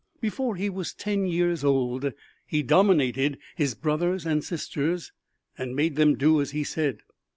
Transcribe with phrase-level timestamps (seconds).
[0.19, 2.11] Before he was ten years old
[2.47, 5.11] he dominated his brothers and sisters
[5.59, 7.01] and made them do as he said.